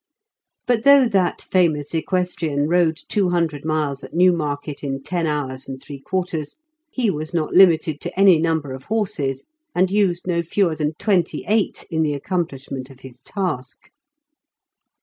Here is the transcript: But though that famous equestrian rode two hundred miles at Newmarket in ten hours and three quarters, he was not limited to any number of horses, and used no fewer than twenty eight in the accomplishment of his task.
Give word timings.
But 0.65 0.83
though 0.83 1.07
that 1.07 1.43
famous 1.51 1.93
equestrian 1.93 2.67
rode 2.67 2.99
two 3.07 3.29
hundred 3.29 3.63
miles 3.63 4.03
at 4.03 4.15
Newmarket 4.15 4.83
in 4.83 5.03
ten 5.03 5.27
hours 5.27 5.69
and 5.69 5.79
three 5.79 5.99
quarters, 5.99 6.57
he 6.89 7.11
was 7.11 7.35
not 7.35 7.53
limited 7.53 8.01
to 8.01 8.19
any 8.19 8.39
number 8.39 8.71
of 8.73 8.85
horses, 8.85 9.45
and 9.75 9.91
used 9.91 10.25
no 10.25 10.41
fewer 10.41 10.75
than 10.75 10.95
twenty 10.95 11.45
eight 11.47 11.85
in 11.91 12.01
the 12.01 12.15
accomplishment 12.15 12.89
of 12.89 13.01
his 13.01 13.19
task. 13.19 13.91